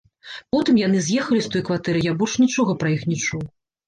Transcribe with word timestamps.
Потым 0.55 0.77
яны 0.79 1.01
з'ехалі 1.07 1.41
з 1.47 1.51
той 1.55 1.63
кватэры, 1.67 1.99
і 2.01 2.07
я 2.09 2.13
больш 2.21 2.33
нічога 2.45 2.71
пра 2.85 2.89
іх 2.95 3.05
не 3.11 3.19
чуў. 3.27 3.45